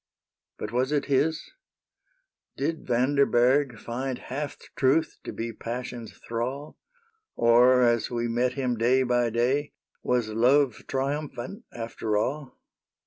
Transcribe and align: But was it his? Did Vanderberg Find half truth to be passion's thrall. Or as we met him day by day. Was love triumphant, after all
But 0.57 0.71
was 0.71 0.91
it 0.91 1.05
his? 1.05 1.51
Did 2.57 2.87
Vanderberg 2.87 3.77
Find 3.77 4.17
half 4.17 4.57
truth 4.75 5.19
to 5.23 5.31
be 5.31 5.53
passion's 5.53 6.17
thrall. 6.27 6.75
Or 7.35 7.83
as 7.83 8.09
we 8.09 8.27
met 8.27 8.53
him 8.53 8.77
day 8.77 9.03
by 9.03 9.29
day. 9.29 9.73
Was 10.01 10.29
love 10.29 10.87
triumphant, 10.87 11.65
after 11.71 12.17
all 12.17 12.57